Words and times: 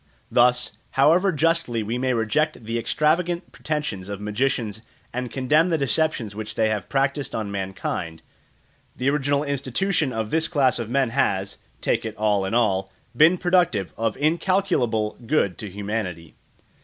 Thus, 0.31 0.71
however 0.97 1.31
justly 1.31 1.83
we 1.83 1.99
may 1.99 2.11
reject 2.15 2.65
the 2.65 2.79
extravagant 2.79 3.51
pretensions 3.51 4.09
of 4.09 4.19
magicians 4.19 4.81
and 5.13 5.29
condemn 5.31 5.69
the 5.69 5.77
deceptions 5.77 6.33
which 6.33 6.55
they 6.55 6.69
have 6.69 6.89
practised 6.89 7.35
on 7.35 7.51
mankind, 7.51 8.23
the 8.95 9.11
original 9.11 9.43
institution 9.43 10.11
of 10.11 10.31
this 10.31 10.47
class 10.47 10.79
of 10.79 10.89
men 10.89 11.11
has, 11.11 11.59
take 11.81 12.03
it 12.03 12.15
all 12.15 12.45
in 12.45 12.55
all, 12.55 12.91
been 13.15 13.37
productive 13.37 13.93
of 13.95 14.17
incalculable 14.17 15.17
good 15.27 15.55
to 15.59 15.69
humanity. 15.69 16.33